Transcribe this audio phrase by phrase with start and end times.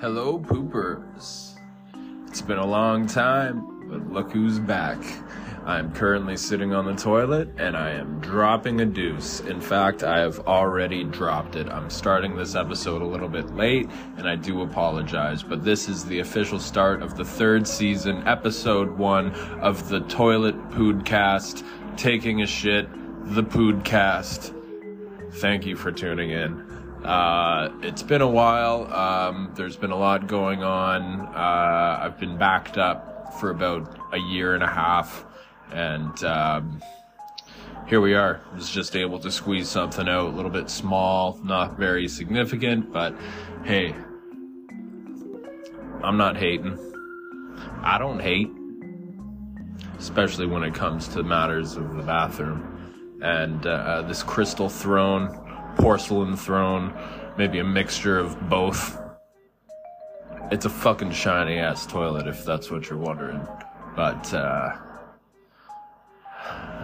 [0.00, 1.56] Hello, poopers.
[2.26, 4.96] It's been a long time, but look who's back.
[5.66, 9.40] I'm currently sitting on the toilet and I am dropping a deuce.
[9.40, 11.68] In fact, I have already dropped it.
[11.68, 16.06] I'm starting this episode a little bit late and I do apologize, but this is
[16.06, 21.62] the official start of the third season, episode one of the Toilet Poodcast,
[21.98, 22.88] taking a shit,
[23.34, 24.54] the Poodcast.
[25.34, 26.64] Thank you for tuning in.
[27.04, 28.92] Uh, it's been a while.
[28.92, 31.20] Um, there's been a lot going on.
[31.34, 35.24] Uh, I've been backed up for about a year and a half,
[35.72, 36.82] and um,
[37.86, 38.40] here we are.
[38.52, 42.92] I was just able to squeeze something out, a little bit small, not very significant,
[42.92, 43.14] but
[43.64, 43.94] hey,
[46.02, 46.78] I'm not hating.
[47.82, 48.50] I don't hate,
[49.98, 53.18] especially when it comes to matters of the bathroom.
[53.22, 56.92] And uh, this crystal throne porcelain throne,
[57.36, 59.00] maybe a mixture of both.
[60.50, 63.46] It's a fucking shiny ass toilet if that's what you're wondering.
[63.94, 64.76] But, uh,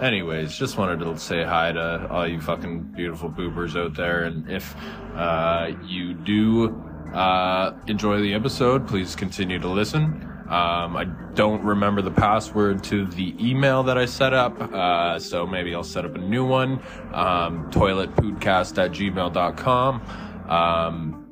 [0.00, 4.24] anyways, just wanted to say hi to all you fucking beautiful boobers out there.
[4.24, 4.74] And if,
[5.14, 6.70] uh, you do,
[7.14, 10.31] uh, enjoy the episode, please continue to listen.
[10.52, 15.46] Um, I don't remember the password to the email that I set up, uh, so
[15.46, 16.72] maybe I'll set up a new one.
[17.14, 20.02] Um, toiletpoodcast at gmail.com.
[20.50, 21.26] Um,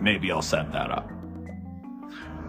[0.00, 1.08] maybe I'll set that up.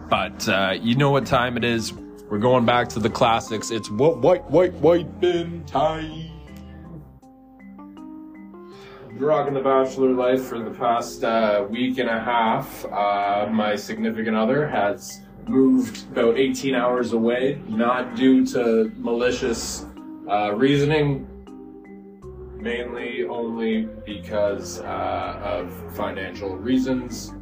[0.10, 1.94] But uh, you know what time it is.
[1.94, 3.70] We're going back to the classics.
[3.70, 6.32] It's what white, white, white bin time.
[9.12, 12.84] Rocking the bachelor life for the past uh, week and a half.
[12.86, 19.86] Uh, my significant other has moved about 18 hours away, not due to malicious
[20.30, 21.28] uh, reasoning,
[22.60, 27.34] mainly only because uh, of financial reasons,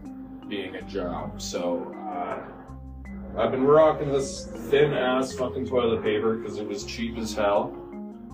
[0.48, 1.42] being a job.
[1.42, 7.18] So uh, I've been rocking this thin ass fucking toilet paper because it was cheap
[7.18, 7.74] as hell,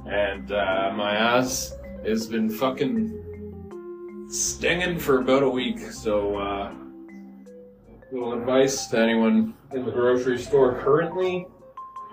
[0.08, 1.74] and uh, my ass
[2.06, 5.80] has been fucking stinging for about a week.
[5.80, 6.74] So uh,
[8.12, 11.48] little advice to anyone in the grocery store currently.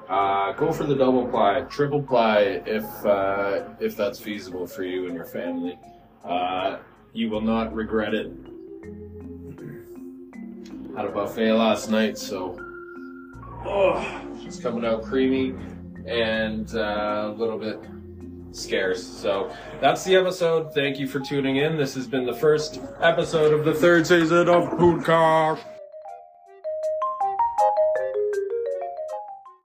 [0.09, 5.07] Uh, go for the double ply, triple ply if uh, if that's feasible for you
[5.07, 5.79] and your family.
[6.25, 6.79] Uh,
[7.13, 8.31] you will not regret it.
[10.97, 12.57] Had a buffet last night, so
[13.65, 15.55] oh, it's coming out creamy
[16.07, 17.81] and uh, a little bit
[18.53, 19.03] scarce.
[19.03, 20.75] So that's the episode.
[20.75, 21.77] Thank you for tuning in.
[21.77, 25.74] This has been the first episode of the third season of Podcast.